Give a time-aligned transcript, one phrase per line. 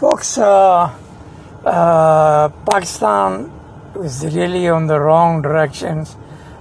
[0.00, 0.94] Folks, uh,
[1.64, 3.50] uh, Pakistan
[4.04, 6.18] is really on the wrong directions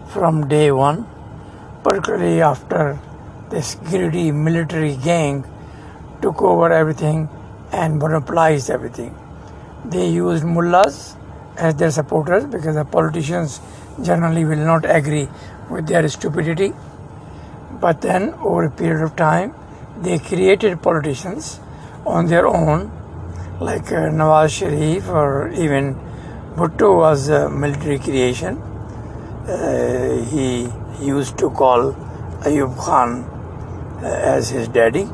[0.07, 1.05] from day one,
[1.83, 2.97] particularly after
[3.49, 5.43] this greedy military gang
[6.21, 7.27] took over everything
[7.73, 9.13] and monopolized everything.
[9.83, 11.17] They used mullahs
[11.57, 13.59] as their supporters because the politicians
[14.01, 15.27] generally will not agree
[15.69, 16.71] with their stupidity.
[17.81, 19.53] But then, over a period of time,
[20.01, 21.59] they created politicians
[22.05, 22.93] on their own,
[23.59, 25.95] like uh, Nawaz Sharif or even
[26.55, 28.57] Bhutto was a military creation.
[29.47, 30.67] Uh, he
[31.05, 31.93] used to call
[32.41, 33.23] Ayub Khan
[34.03, 35.07] uh, as his daddy,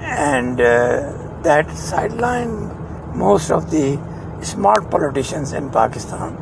[0.00, 3.98] and uh, that sidelined most of the
[4.42, 6.36] smart politicians in Pakistan.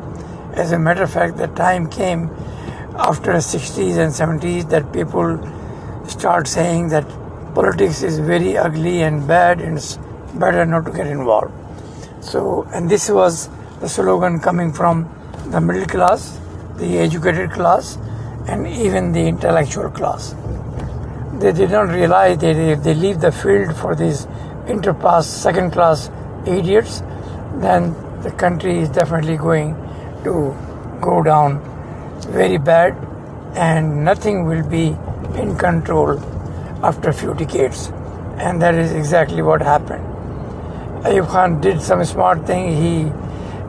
[0.53, 2.29] As a matter of fact, the time came
[2.95, 5.39] after the 60s and 70s that people
[6.07, 7.07] start saying that
[7.55, 9.79] politics is very ugly and bad and
[10.39, 11.53] better not to get involved.
[12.21, 15.09] So, and this was the slogan coming from
[15.47, 16.39] the middle class,
[16.77, 17.97] the educated class,
[18.47, 20.35] and even the intellectual class.
[21.33, 24.25] They did not realize that if they leave the field for these
[24.67, 26.09] interpass second class
[26.45, 27.01] idiots,
[27.55, 29.73] then the country is definitely going
[30.23, 30.55] to
[31.01, 31.59] go down
[32.29, 32.95] very bad
[33.55, 34.95] and nothing will be
[35.39, 36.19] in control
[36.83, 37.91] after a few decades.
[38.37, 40.10] And that is exactly what happened.
[41.03, 42.75] Ayub Khan did some smart thing.
[42.79, 43.09] He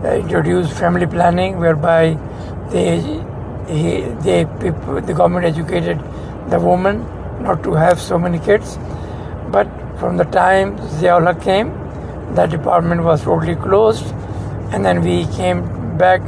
[0.06, 2.18] uh, introduced family planning whereby
[2.70, 3.00] they,
[3.68, 5.98] he, they, people, the government educated
[6.50, 7.00] the woman
[7.42, 8.76] not to have so many kids.
[9.50, 9.66] But
[9.98, 11.72] from the time Ziaullah came,
[12.34, 14.04] that department was totally closed.
[14.72, 16.20] And then we came back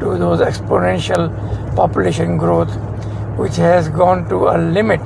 [0.00, 1.28] to those exponential
[1.76, 2.74] population growth,
[3.36, 5.00] which has gone to a limit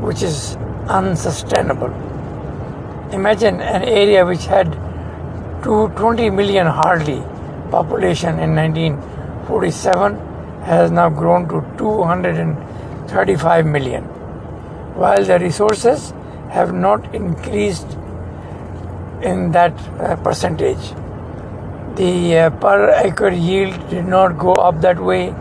[0.00, 0.56] which is
[0.88, 2.09] unsustainable.
[3.12, 4.72] Imagine an area which had
[5.64, 7.20] 220 million hardly
[7.70, 10.16] population in 1947
[10.62, 14.04] has now grown to 235 million,
[14.94, 16.12] while the resources
[16.50, 17.96] have not increased
[19.22, 20.92] in that uh, percentage.
[21.96, 25.34] The uh, per acre yield did not go up that way.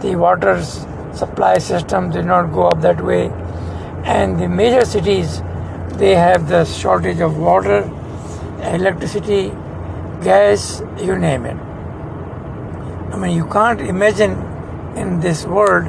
[0.00, 0.60] The water
[1.12, 3.30] supply system did not go up that way.
[4.04, 5.40] And the major cities,
[6.02, 7.82] they have the shortage of water,
[8.76, 9.50] electricity,
[10.24, 11.56] gas, you name it.
[13.12, 14.32] I mean, you can't imagine
[14.96, 15.86] in this world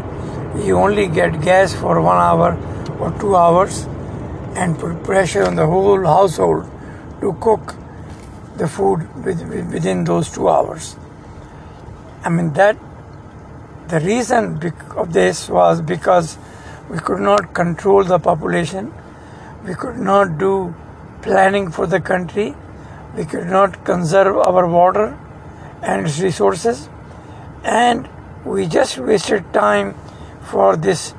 [0.64, 2.56] you only get gas for one hour
[3.00, 3.88] or two hours
[4.54, 6.70] and put pressure on the whole household
[7.22, 7.74] to cook
[8.58, 10.96] the food within those two hours.
[12.24, 12.78] I mean, that
[13.88, 14.62] the reason
[14.96, 16.38] of this was because
[16.88, 18.94] we could not control the population,
[19.66, 20.76] we could not do
[21.22, 22.54] planning for the country,
[23.16, 25.18] we could not conserve our water
[25.82, 26.90] and its resources,
[27.64, 28.10] and
[28.46, 29.96] we just wasted time
[30.42, 31.14] for this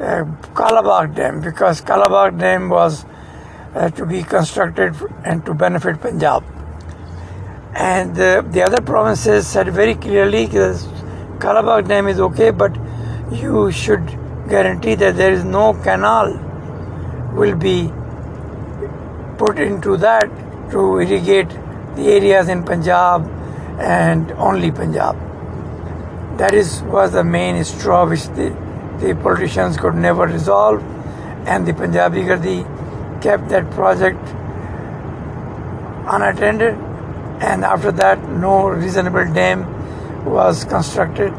[0.00, 3.04] uh, Kalabagh Dam because Kalabagh Dam was
[3.74, 4.94] uh, to be constructed
[5.24, 6.44] and to benefit Punjab.
[7.74, 10.76] And uh, the other provinces said very clearly that
[11.38, 12.74] Kalabagh Dam is okay, but
[13.30, 16.51] you should guarantee that there is no canal
[17.32, 17.90] will be
[19.38, 20.28] put into that
[20.70, 21.48] to irrigate
[21.96, 23.26] the areas in Punjab
[23.78, 25.16] and only Punjab.
[26.38, 28.50] That is was the main straw which the,
[29.00, 30.82] the politicians could never resolve,
[31.46, 32.64] and the Punjabi Gardi
[33.22, 34.18] kept that project
[36.06, 36.74] unattended
[37.40, 39.62] and after that no reasonable dam
[40.24, 41.32] was constructed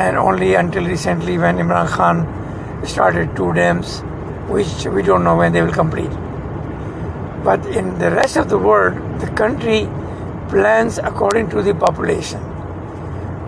[0.00, 2.43] and only until recently when Imran Khan
[2.86, 4.00] started two dams
[4.48, 6.10] which we don't know when they will complete
[7.44, 9.88] but in the rest of the world the country
[10.48, 12.40] plans according to the population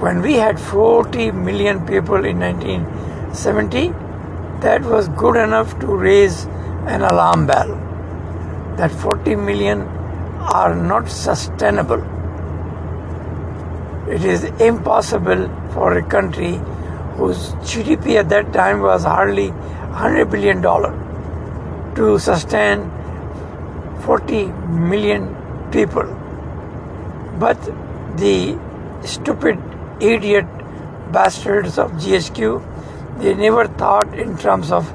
[0.01, 3.89] when we had 40 million people in 1970
[4.61, 6.45] that was good enough to raise
[6.95, 7.77] an alarm bell
[8.77, 9.83] that 40 million
[10.55, 12.03] are not sustainable.
[14.09, 16.61] It is impossible for a country
[17.17, 20.93] whose GDP at that time was hardly 100 billion dollar
[21.97, 22.91] to sustain
[24.05, 24.47] 40
[24.93, 25.35] million
[25.73, 26.05] people.
[27.39, 27.59] But
[28.17, 28.59] the
[29.05, 29.59] stupid
[30.01, 30.47] idiot
[31.13, 32.63] bastards of GHQ,
[33.19, 34.93] they never thought in terms of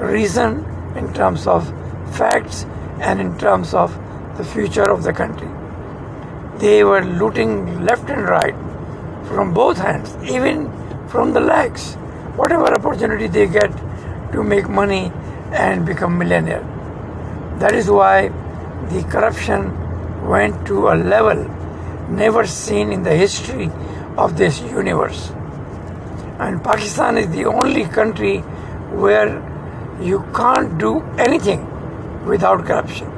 [0.00, 0.64] reason,
[0.96, 1.68] in terms of
[2.16, 2.66] facts,
[3.00, 3.98] and in terms of
[4.36, 5.48] the future of the country.
[6.58, 8.54] They were looting left and right
[9.26, 10.70] from both hands, even
[11.14, 11.94] from the legs.
[12.38, 13.74] Whatever opportunity they get
[14.32, 15.12] to make money
[15.64, 16.64] and become millionaire.
[17.60, 18.30] That is why
[18.94, 19.68] the corruption
[20.32, 21.44] went to a level
[22.22, 23.70] never seen in the history
[24.16, 25.30] of this universe.
[26.40, 28.38] And Pakistan is the only country
[29.04, 29.30] where
[30.00, 31.66] you can't do anything
[32.26, 33.12] without corruption.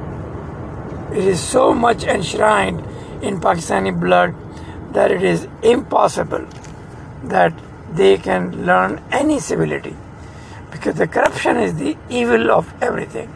[1.11, 2.79] It is so much enshrined
[3.23, 4.35] in Pakistani blood
[4.93, 6.45] that it is impossible
[7.23, 9.95] that they can learn any civility
[10.71, 13.33] because the corruption is the evil of everything.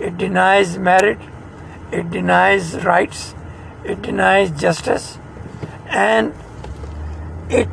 [0.00, 1.18] It denies merit,
[1.92, 3.34] it denies rights,
[3.84, 5.18] it denies justice,
[5.88, 6.34] and
[7.48, 7.68] it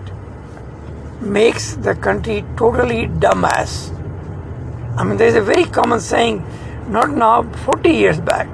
[1.19, 3.97] makes the country totally dumbass.
[4.97, 6.45] I mean, there is a very common saying,
[6.87, 8.47] not now, 40 years back,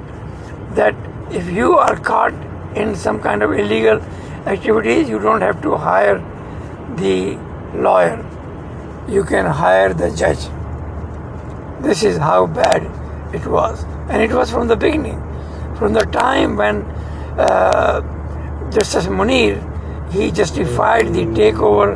[0.76, 0.96] that
[1.32, 2.34] if you are caught
[2.76, 4.00] in some kind of illegal
[4.46, 6.20] activities, you don't have to hire
[6.98, 7.38] the
[7.74, 8.18] lawyer,
[9.08, 10.50] you can hire the judge.
[11.82, 12.84] This is how bad
[13.34, 13.84] it was.
[14.10, 15.22] And it was from the beginning.
[15.78, 16.82] From the time when
[17.38, 18.02] uh,
[18.72, 19.62] Justice Munir,
[20.12, 21.96] he justified the takeover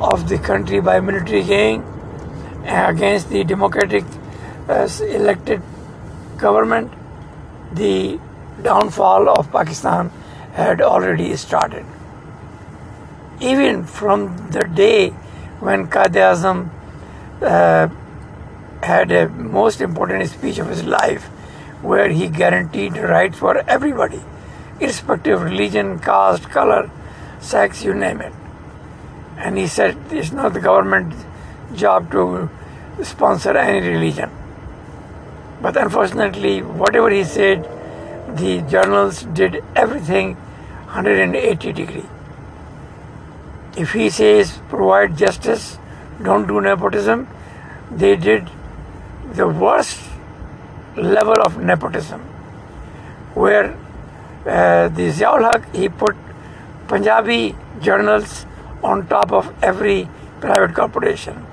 [0.00, 1.82] of the country by military gang
[2.64, 4.04] against the democratic
[4.68, 5.62] uh, elected
[6.36, 6.92] government,
[7.72, 8.18] the
[8.62, 10.10] downfall of Pakistan
[10.52, 11.84] had already started.
[13.40, 15.10] Even from the day
[15.60, 16.70] when Qaid Azam
[17.42, 17.88] uh,
[18.84, 21.24] had a most important speech of his life,
[21.82, 24.22] where he guaranteed rights for everybody,
[24.80, 26.90] irrespective of religion, caste, color,
[27.40, 28.32] sex, you name it.
[29.36, 31.24] And he said it's not the government's
[31.74, 32.48] job to
[33.02, 34.30] sponsor any religion.
[35.60, 37.68] But unfortunately, whatever he said,
[38.36, 40.34] the journals did everything
[40.86, 42.04] 180 degree.
[43.76, 45.78] If he says provide justice,
[46.22, 47.28] don't do nepotism,
[47.90, 48.48] they did
[49.32, 50.00] the worst
[50.96, 52.20] level of nepotism,
[53.34, 53.76] where
[54.46, 56.14] uh, the Ziaul Haq, he put
[56.86, 58.46] Punjabi journals
[58.82, 60.08] on top of every
[60.40, 61.46] private corporation.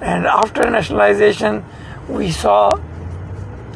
[0.00, 1.64] And after nationalization,
[2.08, 2.70] we saw,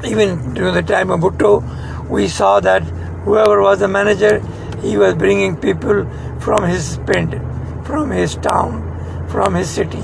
[0.05, 2.83] even during the time of Bhutto, we saw that
[3.25, 4.41] whoever was the manager,
[4.81, 6.07] he was bringing people
[6.41, 7.41] from his pind,
[7.85, 10.03] from his town, from his city.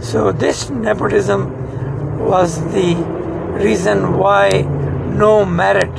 [0.00, 1.50] So this nepotism
[2.18, 2.94] was the
[3.64, 4.50] reason why
[5.24, 5.92] no merit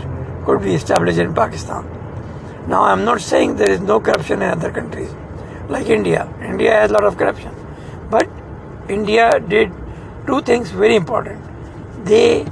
[0.46, 1.86] could be established in Pakistan.
[2.68, 5.14] Now I'm not saying there is no corruption in other countries,
[5.70, 6.32] like India.
[6.42, 7.54] India has a lot of corruption.
[8.10, 8.30] But
[8.90, 9.72] India did
[10.26, 11.42] two things very important.
[12.06, 12.46] They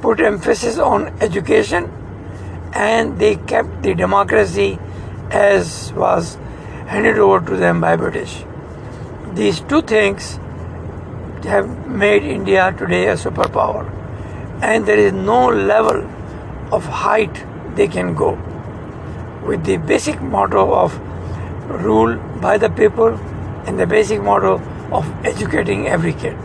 [0.00, 1.90] put emphasis on education
[2.72, 4.78] and they kept the democracy
[5.30, 6.38] as was
[6.90, 8.32] handed over to them by British.
[9.34, 10.38] These two things
[11.44, 13.84] have made India today a superpower,
[14.60, 16.00] and there is no level
[16.78, 17.44] of height
[17.76, 18.32] they can go.
[19.46, 20.98] With the basic motto of
[21.84, 23.14] rule by the people
[23.66, 24.54] and the basic motto
[24.90, 26.36] of educating every kid.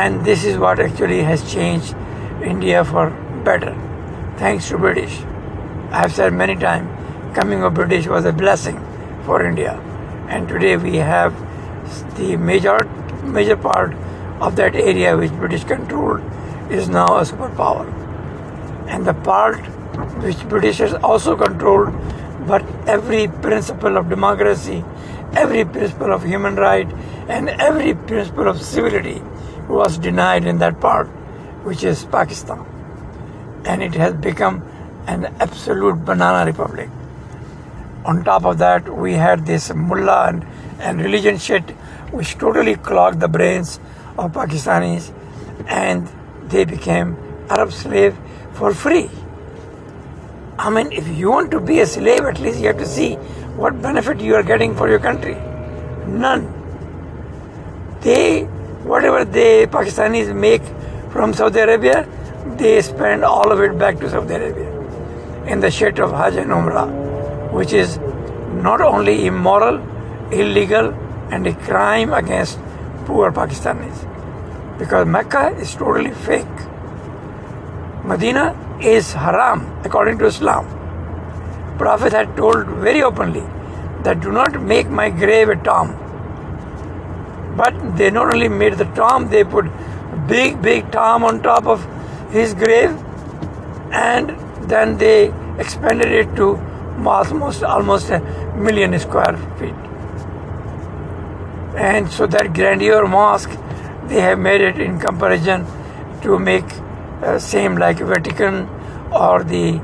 [0.00, 1.94] And this is what actually has changed
[2.42, 3.10] India for
[3.44, 3.76] better
[4.38, 5.20] thanks to British.
[5.90, 6.88] I have said many times,
[7.34, 8.78] coming of British was a blessing
[9.24, 9.72] for India,
[10.28, 11.34] and today we have
[12.16, 12.78] the major
[13.24, 13.94] major part
[14.40, 16.20] of that area which British controlled
[16.70, 17.86] is now a superpower,
[18.88, 19.60] and the part
[20.26, 21.92] which Britishers also controlled,
[22.46, 24.84] but every principle of democracy,
[25.34, 26.90] every principle of human right,
[27.28, 29.22] and every principle of civility
[29.68, 31.06] was denied in that part,
[31.64, 32.66] which is Pakistan.
[33.64, 34.62] And it has become
[35.06, 36.90] an absolute banana republic.
[38.04, 40.46] On top of that, we had this mullah and,
[40.80, 41.70] and religion shit
[42.10, 43.78] which totally clogged the brains
[44.18, 45.12] of Pakistanis
[45.68, 46.08] and
[46.48, 47.16] they became
[47.48, 48.16] Arab slave
[48.52, 49.08] for free.
[50.58, 53.14] I mean, if you want to be a slave, at least you have to see
[53.56, 55.34] what benefit you are getting for your country.
[56.06, 56.52] None.
[58.00, 58.42] They,
[58.82, 60.62] whatever they Pakistanis make
[61.10, 62.06] from Saudi Arabia,
[62.56, 64.72] they spend all of it back to Saudi Arabia
[65.46, 67.01] in the shit of Hajj and Umrah,
[67.52, 67.98] which is
[68.66, 69.76] not only immoral,
[70.32, 70.92] illegal,
[71.30, 72.58] and a crime against
[73.06, 74.08] poor Pakistanis.
[74.78, 76.58] Because Mecca is totally fake.
[78.04, 78.46] Medina
[78.80, 80.66] is haram according to Islam.
[81.78, 83.44] Prophet had told very openly
[84.02, 85.98] that do not make my grave a tomb.
[87.56, 89.66] But they not only made the tomb, they put
[90.26, 91.86] big, big tomb on top of
[92.32, 92.90] his grave
[93.92, 94.30] and
[94.68, 96.56] then they expanded it to
[97.06, 98.20] almost almost a
[98.56, 99.74] million square feet
[101.76, 103.50] and so that grandeur mosque
[104.08, 105.66] they have made it in comparison
[106.22, 106.64] to make
[107.22, 108.68] uh, same like Vatican
[109.12, 109.80] or the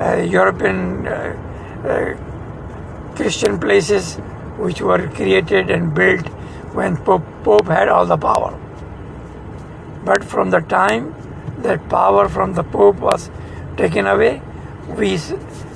[0.00, 1.36] uh, European uh,
[1.84, 4.16] uh, Christian places
[4.58, 6.26] which were created and built
[6.74, 8.58] when Pope, Pope had all the power.
[10.04, 11.14] But from the time
[11.58, 13.30] that power from the Pope was
[13.76, 14.42] taken away,
[14.96, 15.18] we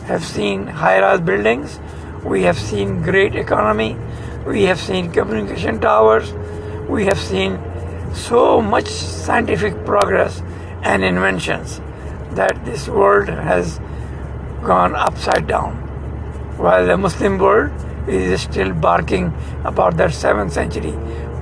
[0.07, 1.81] have seen high-rise buildings,
[2.25, 3.97] we have seen great economy,
[4.47, 6.33] we have seen communication towers,
[6.89, 7.59] we have seen
[8.15, 10.43] so much scientific progress
[10.83, 11.81] and inventions
[12.33, 13.81] that this world has
[14.63, 15.77] gone upside down.
[16.59, 17.73] While the Muslim world
[18.09, 19.33] is still barking
[19.65, 20.93] about that 7th century.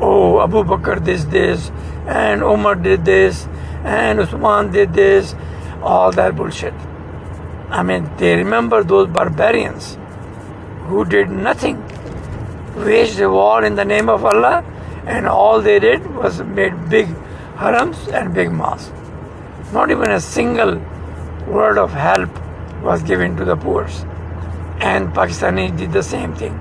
[0.01, 1.71] Oh, Abu Bakr did this,
[2.07, 3.47] and Umar did this,
[3.85, 5.35] and Usman did this,
[5.83, 6.75] all that bullshit.
[7.73, 9.97] I mean, they remember those barbarians
[10.89, 11.83] who did nothing,
[12.77, 14.63] waged a war in the name of Allah,
[15.07, 17.07] and all they did was made big
[17.57, 18.93] harams and big mosques.
[19.73, 20.75] Not even a single
[21.49, 22.29] word of help
[22.83, 23.87] was given to the poor.
[24.81, 26.61] And Pakistani did the same thing.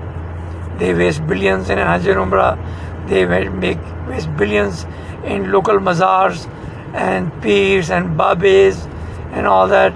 [0.78, 2.56] They waste billions in Hajj Umrah.
[3.08, 3.78] They make
[4.08, 4.86] waste billions
[5.24, 6.46] in local mazars
[6.94, 8.86] and pirs and babes
[9.32, 9.92] and all that.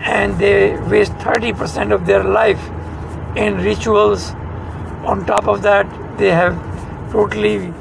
[0.00, 2.60] And they waste 30% of their life
[3.36, 4.30] in rituals.
[5.04, 5.86] On top of that,
[6.18, 6.54] they have
[7.12, 7.72] totally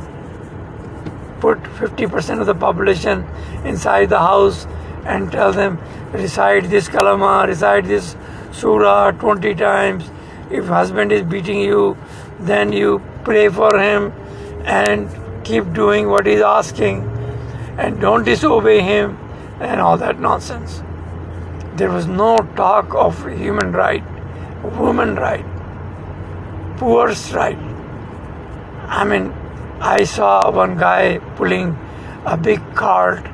[1.40, 3.26] put 50% of the population
[3.64, 4.66] inside the house
[5.06, 5.78] and tell them
[6.12, 8.16] recite this kalama, recite this
[8.52, 10.10] surah 20 times.
[10.50, 11.98] If husband is beating you,
[12.40, 14.12] then you pray for him
[14.66, 15.10] and
[15.44, 17.02] keep doing what he's asking
[17.78, 19.18] and don't disobey him
[19.60, 20.82] and all that nonsense.
[21.78, 24.04] There was no talk of human right,
[24.78, 25.46] woman right,
[26.78, 27.58] poor's right.
[28.88, 29.32] I mean,
[29.80, 31.78] I saw one guy pulling
[32.26, 33.28] a big cart,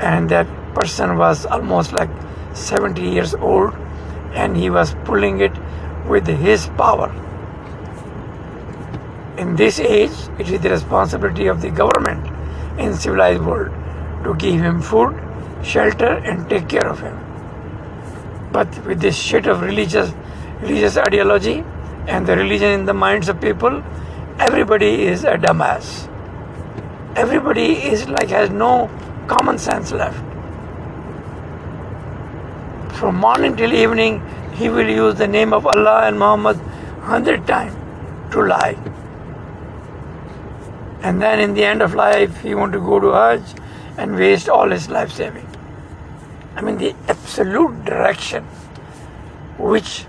[0.00, 2.10] and that person was almost like
[2.52, 3.72] 70 years old,
[4.34, 5.52] and he was pulling it
[6.06, 7.08] with his power.
[9.38, 12.26] In this age, it is the responsibility of the government
[12.78, 13.72] in civilized world
[14.24, 15.18] to give him food,
[15.62, 17.16] shelter, and take care of him.
[18.52, 20.12] But with this shit of religious
[20.60, 21.64] religious ideology
[22.06, 23.82] and the religion in the minds of people,
[24.38, 26.08] everybody is a dumbass.
[27.16, 28.90] Everybody is like has no
[29.26, 30.24] common sense left.
[32.98, 34.22] From morning till evening,
[34.54, 36.56] he will use the name of Allah and Muhammad
[37.02, 37.74] hundred times
[38.32, 38.76] to lie.
[41.02, 43.42] And then in the end of life, he want to go to Hajj
[43.98, 45.46] and waste all his life saving.
[46.56, 48.44] I mean, the absolute direction
[49.58, 50.06] which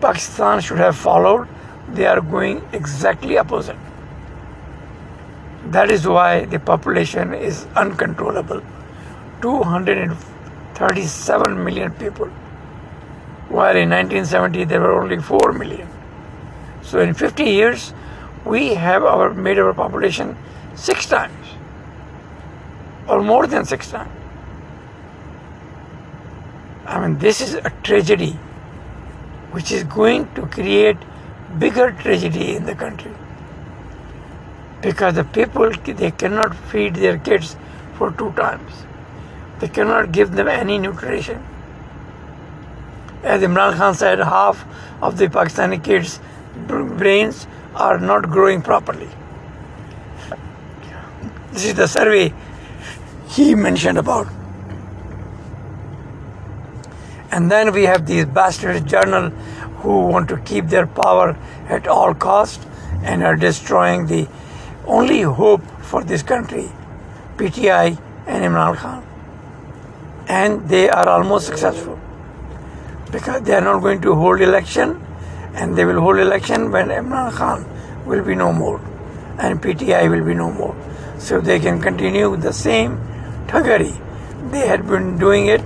[0.00, 1.46] Pakistan should have followed
[1.88, 3.76] they are going exactly opposite.
[5.66, 8.62] That is why the population is uncontrollable.
[9.42, 12.28] 237 million people.
[13.48, 15.86] While in 1970 there were only 4 million.
[16.82, 17.92] So in 50 years,
[18.44, 20.36] we have our made our population
[20.74, 21.46] six times
[23.08, 24.10] or more than six times.
[26.86, 28.32] I mean, this is a tragedy
[29.52, 30.96] which is going to create
[31.58, 33.12] bigger tragedy in the country.
[34.80, 37.56] Because the people they cannot feed their kids
[37.94, 38.84] for two times.
[39.60, 41.44] They cannot give them any nutrition.
[43.22, 44.64] As imran khan said half
[45.00, 46.18] of the pakistani kids
[46.66, 49.08] brains are not growing properly.
[51.52, 52.32] This is the survey
[53.34, 54.26] he mentioned about
[57.32, 59.30] and then we have these bastard journal
[59.80, 61.34] who want to keep their power
[61.68, 62.66] at all cost
[63.02, 64.28] and are destroying the
[64.86, 66.70] only hope for this country,
[67.36, 69.02] PTI and Imran Khan.
[70.28, 71.98] And they are almost successful
[73.10, 75.04] because they are not going to hold election
[75.54, 77.64] and they will hold election when Imran Khan
[78.04, 78.78] will be no more
[79.38, 80.76] and PTI will be no more.
[81.18, 83.00] So they can continue the same
[83.46, 83.92] thuggery.
[84.50, 85.62] They had been doing it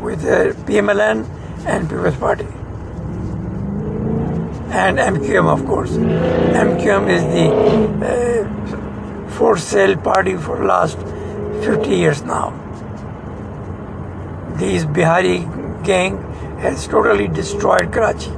[0.00, 1.26] with the PMLN
[1.66, 2.46] and People's Party
[4.72, 5.90] and MQM, of course.
[5.90, 7.46] MQM is the
[8.06, 10.98] uh, for sale party for last
[11.64, 12.50] 50 years now.
[14.56, 15.38] This Bihari
[15.82, 16.22] gang
[16.60, 18.30] has totally destroyed Karachi,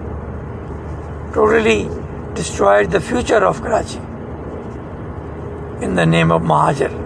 [1.34, 1.90] totally
[2.34, 3.99] destroyed the future of Karachi
[5.84, 7.01] in the name of Muhajir.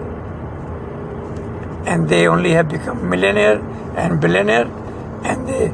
[1.91, 3.59] And they only have become millionaire
[4.05, 4.67] and billionaire
[5.23, 5.73] and they,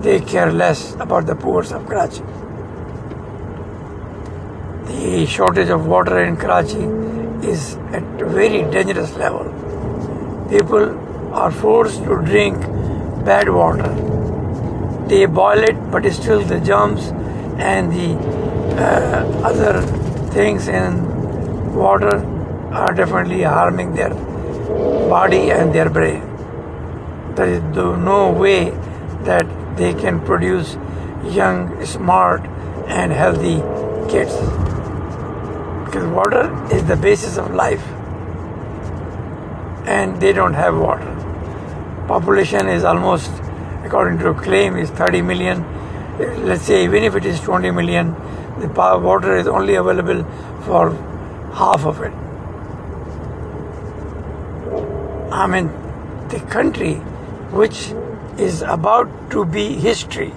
[0.00, 2.22] they care less about the poor of Karachi
[5.08, 6.84] the shortage of water in Karachi
[7.46, 9.46] is at a very dangerous level.
[10.50, 10.84] people
[11.40, 12.60] are forced to drink
[13.24, 13.88] bad water.
[15.08, 17.08] They boil it, but still the germs
[17.72, 18.08] and the
[18.86, 19.82] uh, other
[20.36, 22.16] things in water
[22.72, 24.14] are definitely harming their
[25.08, 26.22] body and their brain.
[27.34, 28.70] There is no way
[29.24, 29.46] that
[29.76, 30.76] they can produce
[31.24, 32.42] young, smart,
[32.86, 33.56] and healthy
[34.10, 34.34] kids.
[35.84, 37.86] Because water is the basis of life,
[39.86, 41.14] and they don't have water.
[42.06, 43.30] Population is almost,
[43.84, 45.64] according to a claim, is 30 million.
[46.46, 48.14] Let's say even if it is 20 million,
[48.60, 50.24] the water is only available
[50.62, 50.90] for
[51.54, 52.12] half of it.
[55.38, 55.68] I mean,
[56.30, 56.94] the country
[57.58, 57.94] which
[58.36, 60.32] is about to be history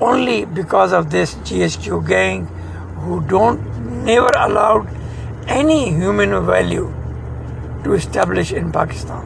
[0.00, 2.46] only because of this GHQ gang
[3.02, 3.60] who don't
[4.04, 4.88] never allowed
[5.46, 6.92] any human value
[7.84, 9.24] to establish in Pakistan.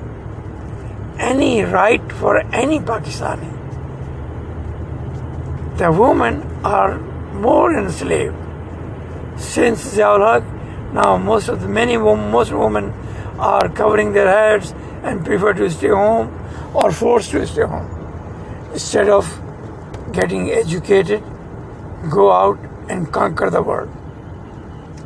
[1.19, 3.51] Any right for any Pakistani.
[5.79, 6.99] The women are
[7.33, 8.37] more enslaved.
[9.39, 10.43] Since Haq,
[10.93, 12.93] now most of the many most women
[13.41, 16.29] are covering their heads and prefer to stay home
[16.75, 17.89] or forced to stay home
[18.73, 19.27] instead of
[20.13, 21.23] getting educated,
[22.11, 23.91] go out and conquer the world.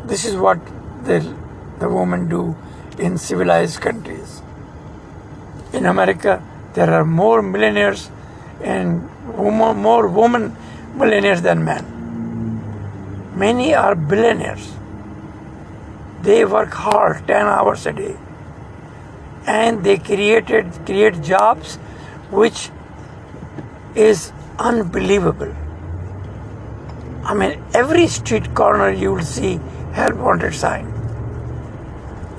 [0.06, 0.58] This is what
[1.04, 1.20] the,
[1.78, 2.56] the women do
[2.98, 4.42] in civilized countries.
[5.72, 6.42] In America,
[6.74, 8.10] there are more millionaires
[8.62, 10.56] and more, more women
[10.94, 11.84] millionaires than men.
[13.34, 14.72] Many are billionaires.
[16.24, 18.16] They work hard 10 hours a day
[19.46, 21.76] and they created create jobs
[22.30, 22.70] which
[23.94, 25.54] is unbelievable.
[27.24, 29.60] I mean, every street corner you will see
[29.92, 30.86] help wanted sign.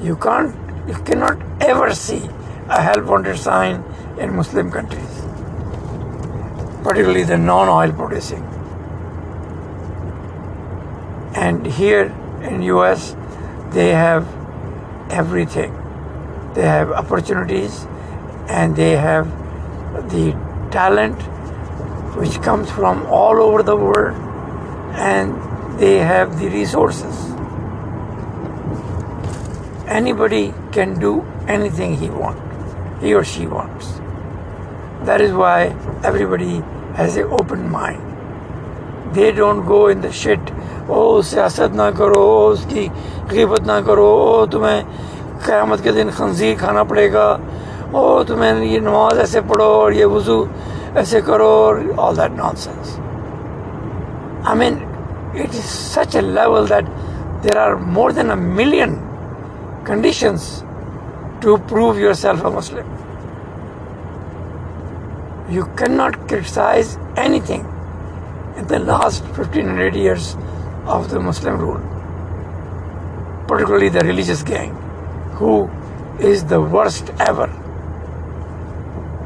[0.01, 0.55] You can't,
[0.87, 2.29] you cannot ever see
[2.69, 3.83] a help wanted sign
[4.19, 5.21] in Muslim countries,
[6.83, 8.43] particularly the non-oil producing.
[11.35, 12.05] And here
[12.43, 13.15] in US,
[13.75, 14.25] they have
[15.11, 15.71] everything.
[16.55, 17.85] They have opportunities,
[18.47, 19.27] and they have
[20.11, 20.31] the
[20.71, 21.21] talent
[22.17, 24.15] which comes from all over the world
[24.95, 27.15] and they have the resources.
[29.87, 33.99] Anybody can do anything he wants, he or she wants.
[35.05, 36.61] That is why everybody
[36.95, 38.01] has an open mind.
[39.13, 40.39] They don't go in the shit,
[40.87, 41.21] oh
[43.31, 44.81] غیبت نہ کرو او تمہیں
[45.45, 47.27] قیامت کے دن خنزیر کھانا پڑے گا
[47.91, 50.43] او تمہیں یہ نماز ایسے پڑھو اور یہ وضو
[50.95, 52.97] ایسے کرو اور all that nonsense
[54.43, 54.77] I mean
[55.33, 56.85] it is such a level that
[57.43, 58.95] there are more than a million
[59.85, 60.49] conditions
[61.41, 62.93] to prove yourself a Muslim
[65.49, 66.97] you can not criticise
[67.45, 67.63] anything
[68.57, 70.35] in the last fifteen hundred years
[70.85, 71.94] of the Muslim rule
[73.47, 74.73] particularly the religious gang,
[75.33, 75.69] who
[76.19, 77.49] is the worst ever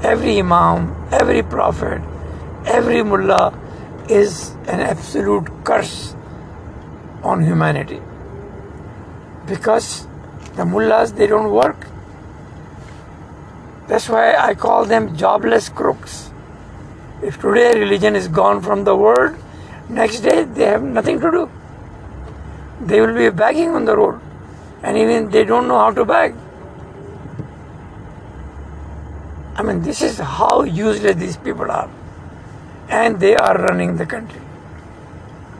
[0.04, 2.02] every Imam, every Prophet,
[2.66, 3.54] every Mullah
[4.10, 6.16] is an absolute curse
[7.24, 8.02] on humanity.
[9.46, 10.08] Because
[10.56, 11.88] the mullahs, they don't work.
[13.88, 16.32] That's why I call them jobless crooks.
[17.22, 19.36] If today religion is gone from the world,
[19.90, 21.52] next day they have nothing to do.
[22.82, 24.20] They will be begging on the road,
[24.84, 26.36] and even they don't know how to beg.
[29.56, 31.89] I mean, this is how useless these people are.
[32.88, 34.39] And they are running the country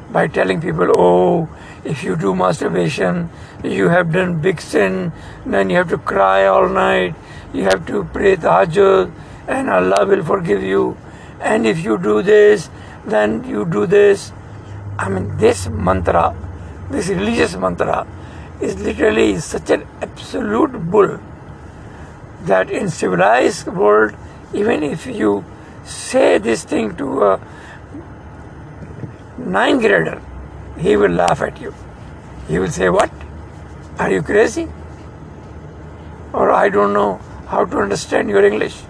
[0.10, 1.50] by telling people, oh,
[1.84, 3.30] if you do masturbation,
[3.64, 5.12] you have done big sin,
[5.46, 7.14] then you have to cry all night,
[7.54, 9.12] you have to pray tahajjud,
[9.48, 10.98] and Allah will forgive you.
[11.42, 12.70] And if you do this,
[13.06, 14.32] then you do this.
[14.98, 16.36] I mean, this mantra,
[16.90, 18.08] this religious mantra,
[18.62, 21.20] is literally such an absolute bull
[22.44, 24.16] that in civilized world,
[24.54, 25.44] even if you
[25.84, 27.40] say this thing to a
[29.38, 30.22] ninth grader,
[30.78, 31.74] he will laugh at you.
[32.48, 33.12] He will say, What?
[33.98, 34.68] Are you crazy?
[36.34, 37.16] Or I don't know
[37.48, 38.82] how to understand your English.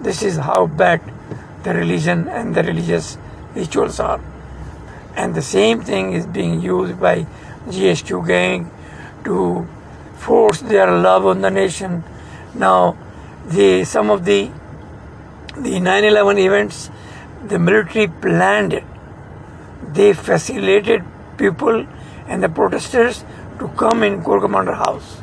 [0.00, 1.00] This is how bad
[1.62, 3.16] the religion and the religious
[3.54, 4.20] rituals are.
[5.16, 7.26] And the same thing is being used by
[7.68, 8.70] GHQ gang
[9.24, 9.66] to
[10.16, 12.02] force their love on the nation.
[12.54, 12.96] Now,
[13.46, 14.50] the some of the
[15.56, 16.90] the 9/11 events,
[17.52, 18.84] the military planned it.
[19.92, 21.04] They facilitated
[21.36, 21.86] people
[22.26, 23.24] and the protesters
[23.58, 25.20] to come in Corps Commander House.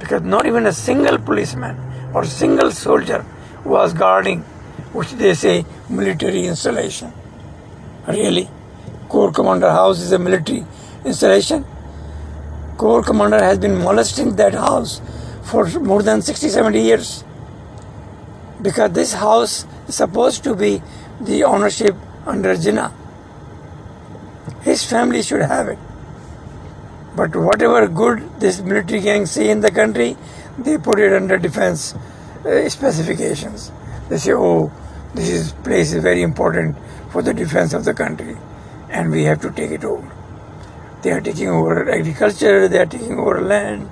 [0.00, 1.76] because not even a single policeman
[2.14, 3.24] or single soldier
[3.64, 4.40] was guarding,
[4.92, 7.12] which they say military installation.
[8.08, 8.48] Really?
[9.10, 10.64] Corps Commander House is a military
[11.04, 11.64] installation?
[12.76, 15.00] Corps Commander has been molesting that house
[15.42, 17.24] for more than 60 70 years.
[18.62, 20.80] Because this house is supposed to be
[21.20, 22.92] the ownership under Jinnah.
[24.62, 25.78] His family should have it.
[27.16, 30.16] But whatever good this military gang see in the country,
[30.56, 31.94] they put it under defense
[32.44, 33.72] uh, specifications.
[34.08, 34.70] They say, oh,
[35.14, 36.76] this is, place is very important
[37.10, 38.36] for the defense of the country
[38.90, 40.10] and we have to take it over.
[41.02, 43.88] They are taking over agriculture, they are taking over land.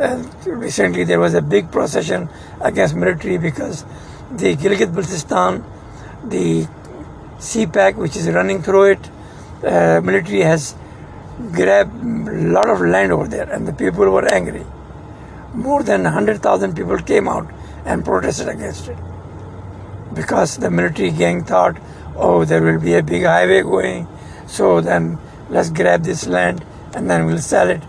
[0.00, 2.28] And recently there was a big procession
[2.60, 3.84] against military because
[4.30, 5.64] the Gilgit Baltistan,
[6.28, 6.66] the
[7.38, 9.10] CPEC which is running through it,
[9.64, 10.74] uh, military has
[11.52, 14.64] grabbed a lot of land over there and the people were angry.
[15.54, 17.50] More than 100,000 people came out
[17.84, 18.96] and protested against it
[20.14, 21.76] because the military gang thought,
[22.16, 24.06] oh, there will be a big highway going,
[24.48, 25.18] so then
[25.50, 27.82] let's grab this land and then we'll sell it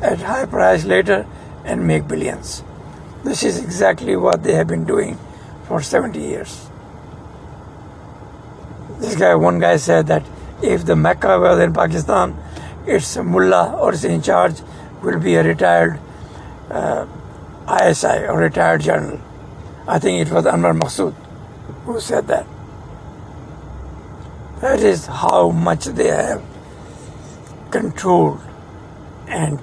[0.00, 1.26] at high price later
[1.64, 2.62] and make billions.
[3.24, 5.18] This is exactly what they have been doing
[5.64, 6.68] for 70 years.
[8.98, 10.24] This guy, one guy said that
[10.62, 12.36] if the Mecca was in Pakistan,
[12.86, 14.60] its mullah or its in charge
[15.02, 15.98] will be a retired
[16.70, 17.06] uh,
[17.68, 19.20] ISI or retired general.
[19.86, 21.14] I think it was Anwar Masood
[21.84, 22.46] who said that.
[24.62, 26.40] That is how much they have
[27.72, 28.40] controlled
[29.26, 29.58] and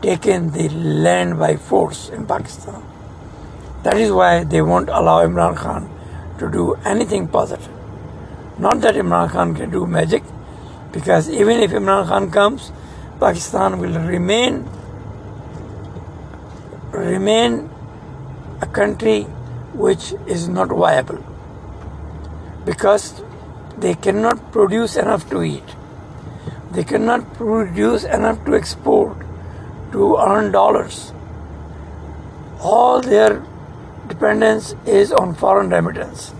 [0.00, 2.82] taken the land by force in Pakistan.
[3.82, 5.90] That is why they won't allow Imran Khan
[6.38, 7.68] to do anything positive.
[8.58, 10.22] Not that Imran Khan can do magic,
[10.90, 12.72] because even if Imran Khan comes,
[13.20, 14.66] Pakistan will remain
[16.92, 17.68] remain
[18.62, 19.24] a country
[19.74, 21.22] which is not viable
[22.64, 23.22] because
[23.82, 25.70] they cannot produce enough to eat.
[26.72, 29.16] They cannot produce enough to export
[29.92, 31.12] to earn dollars.
[32.60, 33.42] All their
[34.08, 36.32] dependence is on foreign remittance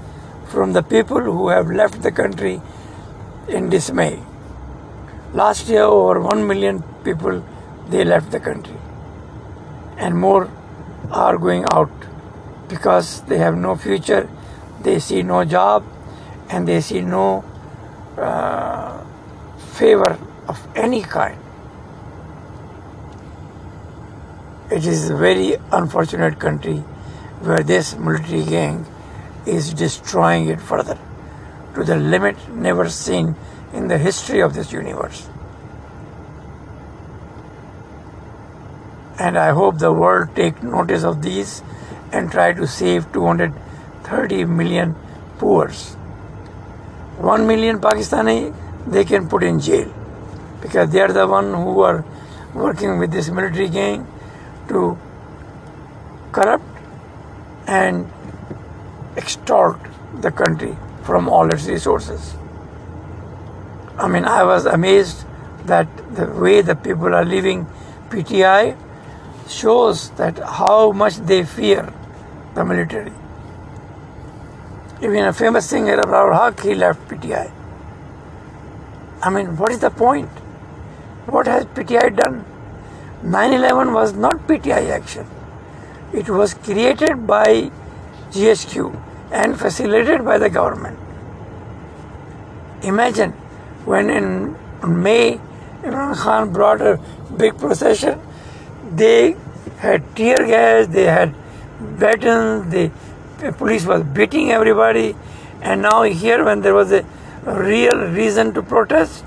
[0.53, 2.61] from the people who have left the country
[3.49, 4.23] in dismay.
[5.35, 7.45] Last year, over 1 million people
[7.89, 8.77] they left the country,
[9.97, 10.49] and more
[11.11, 11.91] are going out
[12.69, 14.29] because they have no future,
[14.83, 15.85] they see no job,
[16.53, 17.43] and they see no
[18.19, 19.03] uh,
[19.73, 21.39] favor of any kind.
[24.71, 26.79] It is a very unfortunate country
[27.47, 28.87] where this military gang
[29.47, 30.99] is destroying it further
[31.75, 33.35] to the limit never seen
[33.73, 35.29] in the history of this universe.
[39.19, 41.63] And I hope the world take notice of these
[42.13, 44.95] and try to save 230 million
[45.39, 45.97] poors.
[47.23, 48.53] 1 million Pakistani
[48.87, 49.93] they can put in jail
[50.61, 52.05] because they are the one who are
[52.55, 54.07] working with this military gang
[54.69, 54.99] to
[56.33, 56.65] corrupt
[57.67, 58.11] and
[59.17, 59.79] extort
[60.21, 62.35] the country from all its resources.
[63.99, 65.25] I mean, I was amazed
[65.67, 67.67] that the way the people are living
[68.09, 68.77] PTI
[69.49, 71.93] shows that how much they fear
[72.55, 73.13] the military.
[75.03, 77.51] Even a famous singer, Abrar-ul-Haq, he left PTI.
[79.21, 80.29] I mean, what is the point?
[81.27, 82.45] What has PTI done?
[83.23, 85.27] 9 11 was not PTI action.
[86.13, 87.71] It was created by
[88.31, 89.01] GHQ
[89.33, 90.99] and facilitated by the government.
[92.83, 93.33] Imagine
[93.85, 95.41] when in May
[95.83, 97.01] Imran Khan brought a
[97.37, 98.21] big procession,
[98.95, 99.37] they
[99.79, 101.35] had tear gas, they had
[101.99, 102.91] batons, the
[103.51, 105.17] police was beating everybody,
[105.61, 107.05] and now here when there was a
[107.45, 109.25] real reason to protest,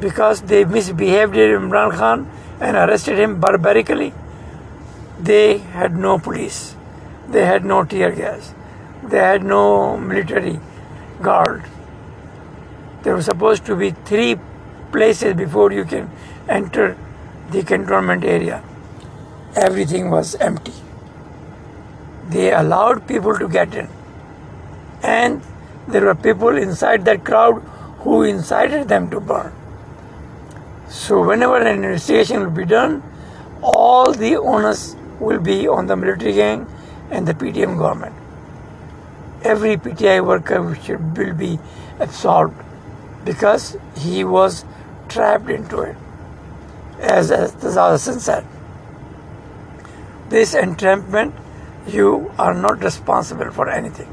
[0.00, 4.12] because they misbehaved Imran Khan and arrested him barbarically,
[5.20, 6.74] they had no police.
[7.28, 8.52] They had no tear gas.
[9.04, 10.60] They had no military
[11.22, 11.64] guard.
[13.02, 14.36] There were supposed to be three
[14.92, 16.10] places before you can
[16.48, 16.96] enter
[17.50, 18.62] the cantonment area.
[19.56, 20.83] Everything was empty.
[22.34, 23.88] They allowed people to get in.
[25.02, 25.40] And
[25.86, 27.60] there were people inside that crowd
[28.04, 29.52] who incited them to burn.
[30.88, 33.02] So, whenever an investigation will be done,
[33.62, 36.66] all the onus will be on the military gang
[37.10, 38.14] and the PDM government.
[39.42, 41.58] Every PTI worker will be
[42.00, 42.60] absolved
[43.24, 44.64] because he was
[45.08, 45.96] trapped into it.
[47.00, 48.44] As, as Tazal Hassan said,
[50.30, 51.34] this entrapment,
[51.86, 54.08] you are not responsible for anything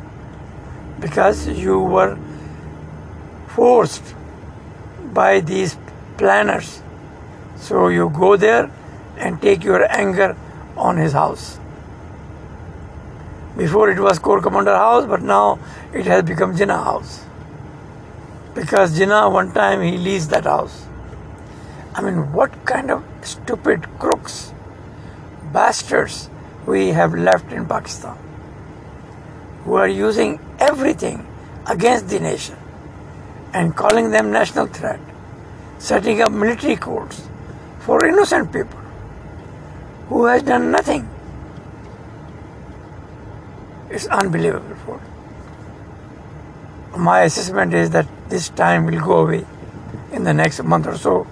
[0.99, 2.17] because you were
[3.47, 4.15] forced
[5.13, 5.77] by these
[6.17, 6.81] planners.
[7.57, 8.71] So you go there
[9.17, 10.35] and take your anger
[10.77, 11.59] on his house.
[13.57, 15.59] Before it was Corps Commander House, but now
[15.93, 17.25] it has become Jinnah House.
[18.55, 20.85] Because Jinnah, one time he leased that house.
[21.93, 24.53] I mean, what kind of stupid crooks,
[25.51, 26.29] bastards
[26.71, 28.17] we have left in Pakistan
[29.63, 31.25] who are using everything
[31.67, 32.57] against the nation
[33.53, 34.99] and calling them national threat,
[35.79, 37.27] setting up military courts
[37.79, 38.79] for innocent people
[40.07, 41.07] who has done nothing.
[43.89, 44.75] It's unbelievable.
[44.85, 44.99] for
[46.97, 49.45] My assessment is that this time will go away
[50.13, 51.27] in the next month or so,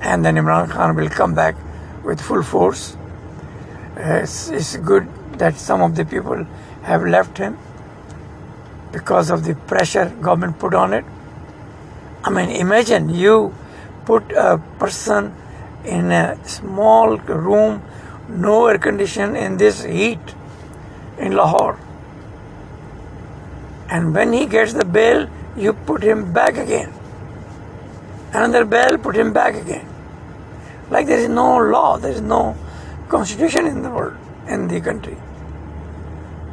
[0.00, 1.56] and then Imran Khan will come back
[2.04, 2.96] with full force.
[4.02, 5.06] It's, it's good
[5.38, 6.46] that some of the people
[6.82, 7.58] have left him
[8.92, 11.04] because of the pressure government put on it.
[12.24, 13.54] I mean, imagine you
[14.06, 15.34] put a person
[15.84, 17.82] in a small room,
[18.28, 20.34] no air condition in this heat
[21.18, 21.78] in Lahore.
[23.90, 26.92] And when he gets the bail, you put him back again.
[28.32, 29.86] Another bail, put him back again.
[30.90, 32.56] Like there is no law, there is no
[33.10, 35.16] constitution in the world, in the country.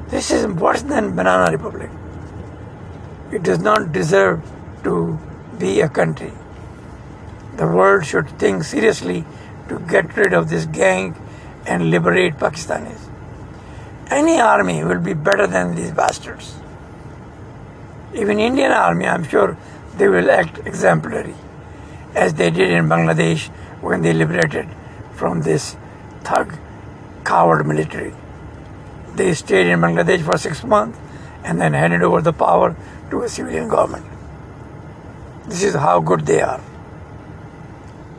[0.10, 1.92] This is worse than Banana Republic.
[3.32, 4.42] It does not deserve
[4.84, 5.20] to
[5.60, 6.32] be a country.
[7.58, 9.24] The world should think seriously
[9.70, 11.16] to get rid of this gang
[11.66, 13.02] and liberate Pakistanis.
[14.10, 16.56] Any army will be better than these bastards.
[18.14, 19.58] Even Indian army, I'm sure
[19.98, 21.36] they will act exemplary,
[22.16, 23.50] as they did in Bangladesh
[23.82, 24.70] when they liberated
[25.14, 25.76] from this
[26.24, 26.58] thug,
[27.24, 28.14] coward military.
[29.16, 31.00] They stayed in Bangladesh for six months
[31.44, 32.76] and then handed over the power
[33.10, 34.06] to a civilian government.
[35.48, 36.62] This is how good they are.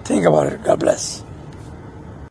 [0.04, 0.62] Think about it.
[0.64, 1.27] God bless.